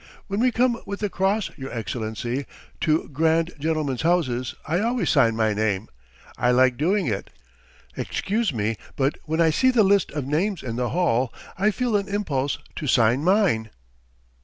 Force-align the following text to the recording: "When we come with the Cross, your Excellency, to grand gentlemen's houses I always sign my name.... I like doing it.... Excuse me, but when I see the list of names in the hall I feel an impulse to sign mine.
"When 0.25 0.39
we 0.39 0.51
come 0.51 0.81
with 0.87 1.01
the 1.01 1.11
Cross, 1.11 1.51
your 1.57 1.71
Excellency, 1.71 2.47
to 2.79 3.07
grand 3.09 3.53
gentlemen's 3.59 4.01
houses 4.01 4.55
I 4.65 4.79
always 4.79 5.11
sign 5.11 5.35
my 5.35 5.53
name.... 5.53 5.89
I 6.39 6.49
like 6.49 6.75
doing 6.75 7.05
it.... 7.05 7.29
Excuse 7.95 8.51
me, 8.51 8.77
but 8.95 9.19
when 9.25 9.39
I 9.39 9.51
see 9.51 9.69
the 9.69 9.83
list 9.83 10.09
of 10.11 10.25
names 10.25 10.63
in 10.63 10.75
the 10.75 10.89
hall 10.89 11.31
I 11.55 11.69
feel 11.69 11.95
an 11.95 12.07
impulse 12.07 12.57
to 12.77 12.87
sign 12.87 13.23
mine. 13.23 13.69